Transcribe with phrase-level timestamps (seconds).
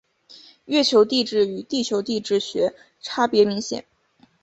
[0.65, 3.85] 月球地质与地球地质学差别明显。